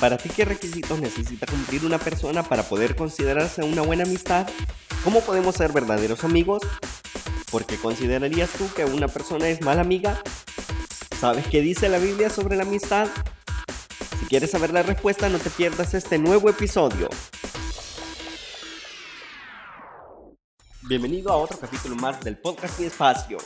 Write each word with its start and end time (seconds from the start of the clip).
¿Para 0.00 0.16
ti 0.16 0.28
qué 0.28 0.44
requisitos 0.44 1.00
necesita 1.00 1.46
cumplir 1.46 1.84
una 1.84 1.98
persona 1.98 2.44
para 2.44 2.62
poder 2.62 2.94
considerarse 2.94 3.64
una 3.64 3.82
buena 3.82 4.04
amistad? 4.04 4.48
¿Cómo 5.02 5.22
podemos 5.22 5.56
ser 5.56 5.72
verdaderos 5.72 6.22
amigos? 6.22 6.62
¿Por 7.50 7.66
qué 7.66 7.76
considerarías 7.76 8.50
tú 8.50 8.68
que 8.76 8.84
una 8.84 9.08
persona 9.08 9.48
es 9.48 9.60
mala 9.60 9.80
amiga? 9.80 10.22
¿Sabes 11.18 11.48
qué 11.48 11.62
dice 11.62 11.88
la 11.88 11.98
Biblia 11.98 12.30
sobre 12.30 12.54
la 12.54 12.62
amistad? 12.62 13.08
Si 14.20 14.26
quieres 14.26 14.52
saber 14.52 14.72
la 14.72 14.84
respuesta, 14.84 15.28
no 15.28 15.38
te 15.38 15.50
pierdas 15.50 15.92
este 15.94 16.16
nuevo 16.16 16.48
episodio. 16.48 17.08
Bienvenido 20.82 21.32
a 21.32 21.36
otro 21.36 21.58
capítulo 21.58 21.96
más 21.96 22.20
del 22.20 22.38
podcast 22.38 22.78
Mi 22.78 22.86
Espacio. 22.86 23.38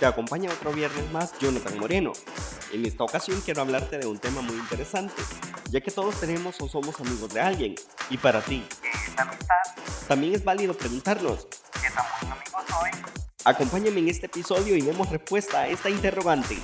Te 0.00 0.06
acompaña 0.06 0.50
otro 0.50 0.72
viernes 0.72 1.12
más 1.12 1.38
Jonathan 1.38 1.78
Moreno. 1.78 2.12
En 2.72 2.86
esta 2.86 3.04
ocasión 3.04 3.42
quiero 3.44 3.60
hablarte 3.60 3.98
de 3.98 4.06
un 4.06 4.18
tema 4.18 4.40
muy 4.40 4.56
interesante, 4.56 5.12
ya 5.72 5.80
que 5.80 5.90
todos 5.90 6.20
tenemos 6.20 6.60
o 6.60 6.68
somos 6.68 7.00
amigos 7.00 7.32
de 7.32 7.40
alguien. 7.40 7.74
Y 8.10 8.18
para 8.18 8.42
ti, 8.42 8.62
También 10.06 10.34
es 10.34 10.44
válido 10.44 10.74
preguntarnos, 10.74 11.46
¿qué 11.72 11.88
tan 11.90 12.04
buen 12.20 12.32
amigo 12.32 12.58
soy? 12.68 12.90
Acompáñame 13.44 14.00
en 14.00 14.08
este 14.08 14.26
episodio 14.26 14.76
y 14.76 14.82
demos 14.82 15.08
respuesta 15.08 15.62
a 15.62 15.68
esta 15.68 15.88
interrogante. 15.88 16.58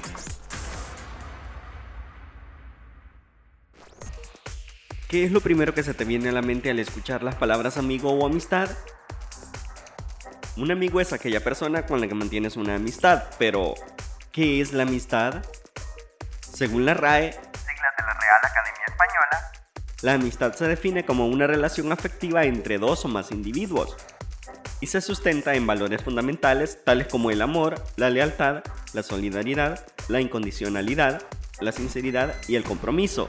¿Qué 5.09 5.24
es 5.24 5.32
lo 5.32 5.40
primero 5.40 5.73
que 5.73 5.82
se 5.82 5.95
te 5.95 6.04
viene 6.04 6.29
a 6.29 6.32
la 6.32 6.43
mente 6.43 6.68
al 6.68 6.79
escuchar 6.79 7.23
las 7.23 7.34
palabras 7.34 7.79
amigo 7.79 8.10
o 8.10 8.27
amistad? 8.27 8.68
Un 10.59 10.70
amigo 10.70 11.01
es 11.01 11.15
aquella 11.15 11.43
persona 11.43 11.87
con 11.87 12.02
la 12.02 12.09
que 12.09 12.15
mantienes 12.15 12.56
una 12.56 12.74
amistad, 12.74 13.24
pero 13.38 13.73
¿qué 14.32 14.60
es 14.60 14.74
la 14.74 14.82
amistad? 14.82 15.43
Según 16.40 16.84
la 16.84 16.93
RAE, 16.93 17.48
la 20.02 20.15
amistad 20.15 20.55
se 20.55 20.69
define 20.69 21.05
como 21.05 21.27
una 21.27 21.47
relación 21.47 21.91
afectiva 21.91 22.45
entre 22.45 22.79
dos 22.79 23.04
o 23.04 23.09
más 23.09 23.32
individuos 23.32 23.96
y 24.80 24.87
se 24.87 25.01
sustenta 25.01 25.55
en 25.55 25.66
valores 25.66 26.02
fundamentales 26.02 26.85
tales 26.85 27.09
como 27.09 27.32
el 27.32 27.43
amor, 27.43 27.82
la 27.96 28.09
lealtad, 28.09 28.63
la 28.93 29.02
solidaridad, 29.02 29.85
la 30.09 30.21
incondicionalidad, 30.21 31.23
la 31.60 31.73
sinceridad 31.73 32.32
y 32.46 32.55
el 32.55 32.63
compromiso. 32.63 33.29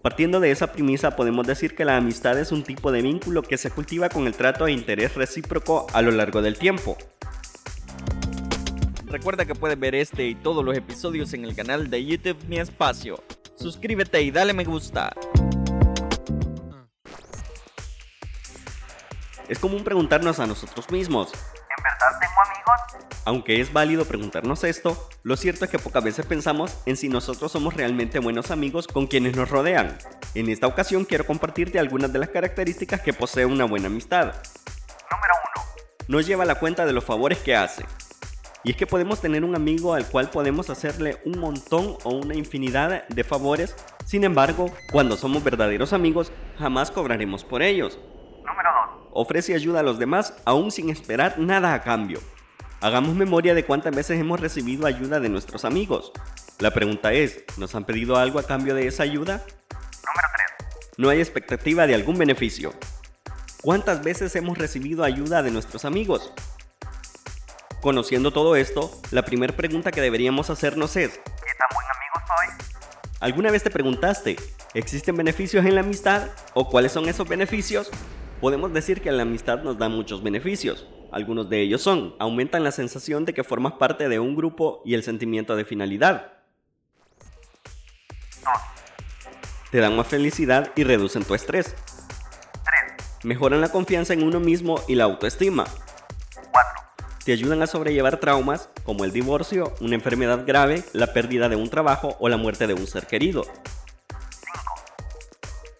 Partiendo 0.00 0.40
de 0.40 0.50
esa 0.50 0.72
premisa 0.72 1.14
podemos 1.14 1.46
decir 1.46 1.74
que 1.74 1.84
la 1.84 1.96
amistad 1.96 2.38
es 2.38 2.52
un 2.52 2.62
tipo 2.62 2.90
de 2.90 3.02
vínculo 3.02 3.42
que 3.42 3.58
se 3.58 3.70
cultiva 3.70 4.08
con 4.08 4.26
el 4.26 4.34
trato 4.34 4.66
e 4.66 4.72
interés 4.72 5.14
recíproco 5.14 5.86
a 5.92 6.00
lo 6.00 6.10
largo 6.10 6.40
del 6.40 6.56
tiempo. 6.56 6.96
Recuerda 9.06 9.44
que 9.44 9.54
puedes 9.54 9.78
ver 9.78 9.94
este 9.94 10.26
y 10.26 10.34
todos 10.34 10.64
los 10.64 10.76
episodios 10.76 11.32
en 11.32 11.44
el 11.44 11.54
canal 11.54 11.88
de 11.90 12.04
YouTube 12.04 12.36
Mi 12.48 12.58
Espacio. 12.58 13.22
Suscríbete 13.54 14.20
y 14.20 14.32
dale 14.32 14.52
me 14.52 14.64
gusta. 14.64 15.12
Es 19.48 19.60
común 19.60 19.84
preguntarnos 19.84 20.40
a 20.40 20.46
nosotros 20.46 20.90
mismos, 20.90 21.32
¿En 21.32 21.82
verdad 21.84 22.18
tengo 22.20 22.40
amigos? 22.42 23.20
Aunque 23.24 23.60
es 23.60 23.72
válido 23.72 24.04
preguntarnos 24.04 24.64
esto, 24.64 25.08
lo 25.22 25.36
cierto 25.36 25.64
es 25.64 25.70
que 25.70 25.78
pocas 25.78 26.02
veces 26.02 26.26
pensamos 26.26 26.76
en 26.86 26.96
si 26.96 27.08
nosotros 27.08 27.52
somos 27.52 27.74
realmente 27.74 28.18
buenos 28.18 28.50
amigos 28.50 28.88
con 28.88 29.06
quienes 29.06 29.36
nos 29.36 29.50
rodean. 29.50 29.98
En 30.34 30.48
esta 30.48 30.66
ocasión 30.66 31.04
quiero 31.04 31.26
compartirte 31.26 31.78
algunas 31.78 32.12
de 32.12 32.18
las 32.18 32.30
características 32.30 33.02
que 33.02 33.12
posee 33.12 33.46
una 33.46 33.66
buena 33.66 33.86
amistad. 33.86 34.34
Número 35.10 35.34
1. 35.56 35.64
Nos 36.08 36.26
lleva 36.26 36.42
a 36.42 36.46
la 36.46 36.56
cuenta 36.56 36.86
de 36.86 36.92
los 36.92 37.04
favores 37.04 37.38
que 37.38 37.54
hace. 37.54 37.84
Y 38.66 38.72
es 38.72 38.76
que 38.76 38.86
podemos 38.88 39.20
tener 39.20 39.44
un 39.44 39.54
amigo 39.54 39.94
al 39.94 40.08
cual 40.08 40.28
podemos 40.28 40.70
hacerle 40.70 41.18
un 41.24 41.38
montón 41.38 41.98
o 42.02 42.10
una 42.10 42.34
infinidad 42.34 43.06
de 43.06 43.22
favores, 43.22 43.76
sin 44.04 44.24
embargo, 44.24 44.72
cuando 44.90 45.16
somos 45.16 45.44
verdaderos 45.44 45.92
amigos, 45.92 46.32
jamás 46.58 46.90
cobraremos 46.90 47.44
por 47.44 47.62
ellos. 47.62 48.00
Número 48.44 48.70
2. 48.96 49.10
Ofrece 49.12 49.54
ayuda 49.54 49.78
a 49.78 49.82
los 49.84 50.00
demás 50.00 50.34
aún 50.44 50.72
sin 50.72 50.90
esperar 50.90 51.38
nada 51.38 51.74
a 51.74 51.82
cambio. 51.84 52.18
Hagamos 52.80 53.14
memoria 53.14 53.54
de 53.54 53.64
cuántas 53.64 53.94
veces 53.94 54.18
hemos 54.18 54.40
recibido 54.40 54.88
ayuda 54.88 55.20
de 55.20 55.28
nuestros 55.28 55.64
amigos. 55.64 56.10
La 56.58 56.72
pregunta 56.72 57.12
es, 57.12 57.44
¿nos 57.58 57.72
han 57.76 57.84
pedido 57.84 58.16
algo 58.16 58.40
a 58.40 58.48
cambio 58.48 58.74
de 58.74 58.88
esa 58.88 59.04
ayuda? 59.04 59.44
Número 59.70 60.28
3. 60.58 60.96
No 60.96 61.08
hay 61.10 61.20
expectativa 61.20 61.86
de 61.86 61.94
algún 61.94 62.18
beneficio. 62.18 62.72
¿Cuántas 63.62 64.02
veces 64.02 64.34
hemos 64.34 64.58
recibido 64.58 65.04
ayuda 65.04 65.44
de 65.44 65.52
nuestros 65.52 65.84
amigos? 65.84 66.32
Conociendo 67.86 68.32
todo 68.32 68.56
esto, 68.56 68.90
la 69.12 69.24
primera 69.24 69.54
pregunta 69.54 69.92
que 69.92 70.00
deberíamos 70.00 70.50
hacernos 70.50 70.96
es, 70.96 71.10
¿Qué 71.10 71.20
tan 71.20 71.68
buen 71.72 71.86
amigo 71.94 72.26
soy? 72.26 73.20
¿alguna 73.20 73.52
vez 73.52 73.62
te 73.62 73.70
preguntaste, 73.70 74.34
¿existen 74.74 75.16
beneficios 75.16 75.64
en 75.64 75.76
la 75.76 75.82
amistad? 75.82 76.30
¿O 76.54 76.68
cuáles 76.68 76.90
son 76.90 77.08
esos 77.08 77.28
beneficios? 77.28 77.88
Podemos 78.40 78.72
decir 78.72 79.00
que 79.00 79.12
la 79.12 79.22
amistad 79.22 79.62
nos 79.62 79.78
da 79.78 79.88
muchos 79.88 80.20
beneficios. 80.20 80.84
Algunos 81.12 81.48
de 81.48 81.60
ellos 81.60 81.80
son, 81.80 82.16
aumentan 82.18 82.64
la 82.64 82.72
sensación 82.72 83.24
de 83.24 83.32
que 83.34 83.44
formas 83.44 83.74
parte 83.74 84.08
de 84.08 84.18
un 84.18 84.34
grupo 84.34 84.82
y 84.84 84.94
el 84.94 85.04
sentimiento 85.04 85.54
de 85.54 85.64
finalidad. 85.64 86.32
2. 88.42 88.52
Te 89.70 89.78
dan 89.78 89.94
más 89.94 90.08
felicidad 90.08 90.72
y 90.74 90.82
reducen 90.82 91.22
tu 91.22 91.36
estrés. 91.36 91.76
3. 92.96 93.22
Mejoran 93.22 93.60
la 93.60 93.68
confianza 93.68 94.12
en 94.12 94.24
uno 94.24 94.40
mismo 94.40 94.82
y 94.88 94.96
la 94.96 95.04
autoestima. 95.04 95.66
4. 97.26 97.32
Te 97.32 97.32
ayudan 97.32 97.60
a 97.60 97.66
sobrellevar 97.66 98.20
traumas 98.20 98.70
como 98.84 99.04
el 99.04 99.10
divorcio, 99.10 99.74
una 99.80 99.96
enfermedad 99.96 100.46
grave, 100.46 100.84
la 100.92 101.12
pérdida 101.12 101.48
de 101.48 101.56
un 101.56 101.68
trabajo 101.68 102.16
o 102.20 102.28
la 102.28 102.36
muerte 102.36 102.68
de 102.68 102.74
un 102.74 102.86
ser 102.86 103.08
querido. 103.08 103.42
5. 103.42 103.54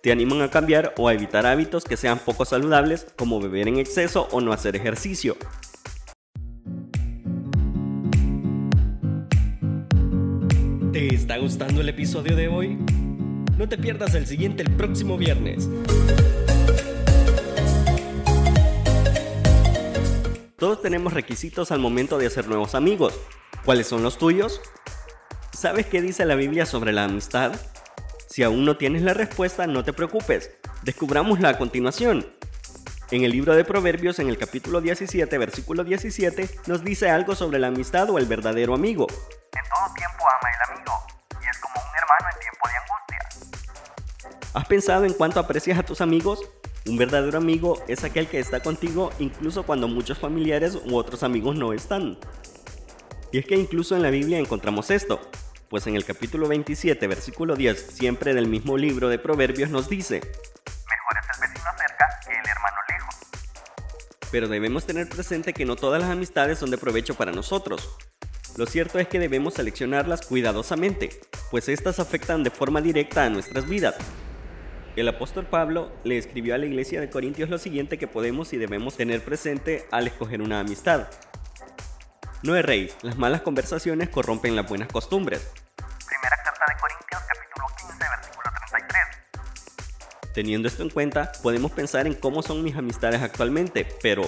Te 0.03 0.11
animan 0.11 0.43
a 0.43 0.51
cambiar 0.51 0.93
o 0.99 1.07
a 1.07 1.15
evitar 1.15 1.47
hábitos 1.47 1.85
que 1.85 1.97
sean 1.97 2.19
poco 2.19 2.45
saludables 2.45 3.07
como 3.17 3.41
beber 3.41 3.69
en 3.69 3.79
exceso 3.79 4.27
o 4.33 4.41
no 4.41 4.53
hacer 4.53 4.75
ejercicio. 4.75 5.37
¿Te 10.93 11.15
está 11.15 11.39
gustando 11.39 11.81
el 11.81 11.89
episodio 11.89 12.35
de 12.35 12.49
hoy? 12.49 12.77
No 13.57 13.69
te 13.69 13.79
pierdas 13.79 14.17
el 14.17 14.27
siguiente 14.27 14.65
el 14.65 14.73
próximo 14.73 15.17
viernes. 15.17 15.69
Todos 20.59 20.81
tenemos 20.81 21.13
requisitos 21.13 21.71
al 21.71 21.81
momento 21.81 22.17
de 22.17 22.27
hacer 22.27 22.49
nuevos 22.49 22.75
amigos. 22.75 23.13
¿Cuáles 23.67 23.87
son 23.89 24.03
los 24.03 24.17
tuyos? 24.17 24.63
¿Sabes 25.53 25.85
qué 25.85 26.01
dice 26.01 26.25
la 26.25 26.35
Biblia 26.35 26.65
sobre 26.65 26.93
la 26.93 27.05
amistad? 27.05 27.53
Si 28.27 28.43
aún 28.43 28.65
no 28.65 28.79
tienes 28.79 29.03
la 29.03 29.13
respuesta, 29.13 29.67
no 29.67 29.85
te 29.85 29.93
preocupes. 29.93 30.51
Descubrámosla 30.83 31.51
a 31.51 31.59
continuación. 31.59 32.27
En 33.11 33.23
el 33.23 33.33
libro 33.33 33.55
de 33.55 33.65
Proverbios, 33.65 34.19
en 34.19 34.31
el 34.31 34.39
capítulo 34.39 34.81
17, 34.81 35.37
versículo 35.37 35.85
17, 35.85 36.49
nos 36.69 36.83
dice 36.83 37.11
algo 37.11 37.35
sobre 37.35 37.59
la 37.59 37.67
amistad 37.67 38.09
o 38.09 38.17
el 38.17 38.25
verdadero 38.25 38.75
amigo. 38.75 39.07
En 39.11 39.63
todo 39.69 39.95
tiempo 39.95 40.25
ama 40.27 40.49
el 40.49 40.73
amigo, 40.73 40.93
y 41.33 41.49
es 41.49 41.59
como 41.59 41.75
un 41.75 41.97
hermano 41.99 42.29
en 42.33 42.41
tiempo 42.41 42.69
de 42.69 42.77
angustia. 44.25 44.51
¿Has 44.55 44.67
pensado 44.67 45.05
en 45.05 45.13
cuánto 45.13 45.39
aprecias 45.39 45.79
a 45.79 45.83
tus 45.83 46.01
amigos? 46.01 46.41
Un 46.87 46.97
verdadero 46.97 47.39
amigo 47.39 47.83
es 47.89 48.05
aquel 48.05 48.29
que 48.29 48.39
está 48.39 48.61
contigo 48.61 49.11
incluso 49.19 49.65
cuando 49.65 49.89
muchos 49.89 50.19
familiares 50.19 50.79
u 50.85 50.97
otros 50.97 51.25
amigos 51.25 51.57
no 51.57 51.73
están. 51.73 52.17
Y 53.33 53.39
es 53.39 53.47
que 53.47 53.57
incluso 53.57 53.97
en 53.97 54.03
la 54.03 54.11
Biblia 54.11 54.39
encontramos 54.39 54.93
esto, 54.93 55.21
pues 55.69 55.89
en 55.89 55.97
el 55.97 56.05
capítulo 56.05 56.47
27, 56.47 57.05
versículo 57.09 57.57
10, 57.57 57.81
siempre 57.81 58.35
del 58.35 58.47
mismo 58.47 58.79
libro 58.79 59.09
de 59.09 59.19
Proverbios 59.19 59.69
nos 59.69 59.89
dice, 59.89 60.21
Mejor 60.21 61.19
es 61.21 61.35
el 61.35 61.49
vecino 61.49 61.71
cerca 61.77 62.07
que 62.25 62.33
el 62.33 62.49
hermano 62.49 62.77
lejos. 62.89 63.15
pero 64.31 64.47
debemos 64.47 64.87
tener 64.87 65.09
presente 65.09 65.53
que 65.53 65.65
no 65.65 65.75
todas 65.75 66.01
las 66.01 66.11
amistades 66.11 66.61
son 66.61 66.71
de 66.71 66.79
provecho 66.79 67.17
para 67.17 67.33
nosotros. 67.33 67.97
Lo 68.57 68.65
cierto 68.65 69.01
es 69.01 69.09
que 69.09 69.19
debemos 69.19 69.55
seleccionarlas 69.55 70.25
cuidadosamente, 70.25 71.11
pues 71.51 71.69
estas 71.69 71.99
afectan 71.99 72.45
de 72.45 72.51
forma 72.51 72.81
directa 72.81 73.25
a 73.25 73.29
nuestras 73.29 73.69
vidas. 73.69 73.97
El 74.97 75.09
apóstol 75.09 75.45
Pablo 75.45 75.93
le 76.05 76.17
escribió 76.17 76.55
a 76.55 76.59
la 76.59 76.65
iglesia 76.65 77.03
de 77.03 77.11
Corintios 77.11 77.51
lo 77.51 77.59
siguiente 77.59 77.99
que 77.99 78.07
podemos 78.07 78.55
y 78.55 78.57
debemos 78.57 78.97
tener 78.97 79.23
presente 79.23 79.87
al 79.91 80.07
escoger 80.07 80.41
una 80.41 80.59
amistad. 80.59 81.09
No 82.43 82.57
erréis, 82.57 82.97
las 83.03 83.19
malas 83.19 83.43
conversaciones 83.43 84.09
corrompen 84.09 84.57
las 84.57 84.67
buenas 84.67 84.89
costumbres. 84.89 85.53
Primera 85.77 86.37
carta 86.43 86.65
de 86.67 86.81
Corintios, 86.81 87.23
capítulo 87.29 87.67
15, 87.77 88.05
versículo 88.17 88.51
33. 88.71 90.33
Teniendo 90.33 90.67
esto 90.67 90.83
en 90.83 90.89
cuenta, 90.89 91.31
podemos 91.43 91.73
pensar 91.73 92.07
en 92.07 92.15
cómo 92.15 92.43
son 92.43 92.63
mis 92.63 92.75
amistades 92.75 93.21
actualmente, 93.21 93.87
pero 94.01 94.23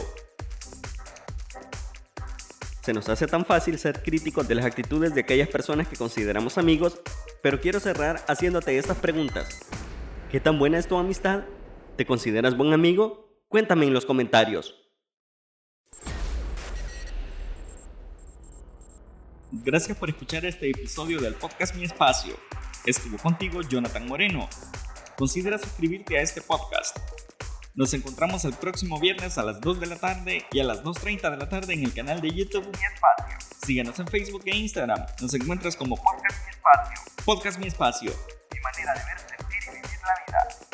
se 2.82 2.92
nos 2.92 3.08
hace 3.08 3.26
tan 3.26 3.46
fácil 3.46 3.78
ser 3.78 4.02
críticos 4.02 4.46
de 4.46 4.54
las 4.54 4.66
actitudes 4.66 5.14
de 5.14 5.22
aquellas 5.22 5.48
personas 5.48 5.88
que 5.88 5.96
consideramos 5.96 6.58
amigos, 6.58 7.00
pero 7.42 7.58
quiero 7.58 7.80
cerrar 7.80 8.22
haciéndote 8.28 8.76
estas 8.76 8.98
preguntas. 8.98 9.60
¿Qué 10.30 10.40
tan 10.40 10.58
buena 10.58 10.76
es 10.76 10.86
tu 10.86 10.98
amistad? 10.98 11.44
¿Te 11.96 12.04
consideras 12.04 12.54
buen 12.54 12.74
amigo? 12.74 13.42
Cuéntame 13.48 13.86
en 13.86 13.94
los 13.94 14.04
comentarios. 14.04 14.74
Gracias 19.50 19.96
por 19.96 20.10
escuchar 20.10 20.44
este 20.44 20.68
episodio 20.68 21.18
del 21.18 21.32
podcast 21.32 21.74
Mi 21.76 21.84
Espacio. 21.84 22.36
Estuvo 22.84 23.16
contigo 23.16 23.62
Jonathan 23.62 24.06
Moreno. 24.06 24.50
Considera 25.16 25.56
suscribirte 25.56 26.18
a 26.18 26.20
este 26.20 26.42
podcast. 26.42 26.98
Nos 27.74 27.94
encontramos 27.94 28.44
el 28.44 28.52
próximo 28.52 29.00
viernes 29.00 29.38
a 29.38 29.42
las 29.42 29.62
2 29.62 29.80
de 29.80 29.86
la 29.86 29.96
tarde 29.96 30.44
y 30.52 30.60
a 30.60 30.64
las 30.64 30.84
2.30 30.84 31.30
de 31.30 31.36
la 31.38 31.48
tarde 31.48 31.72
en 31.72 31.84
el 31.84 31.94
canal 31.94 32.20
de 32.20 32.28
YouTube 32.28 32.66
Mi 32.66 32.84
espacio. 32.84 33.38
Síguenos 33.64 33.98
en 33.98 34.06
Facebook 34.06 34.42
e 34.44 34.54
Instagram. 34.54 35.06
Nos 35.22 35.32
encuentras 35.32 35.74
como 35.74 35.96
Podcast 35.96 36.44
Mi 36.44 36.50
espacio. 36.50 37.02
Podcast 37.24 37.58
Mi 37.58 37.66
Espacio. 37.66 38.12
Mi 38.52 38.60
manera 38.60 38.92
de 38.92 39.04
verse 39.06 39.27
Navidad. 40.08 40.67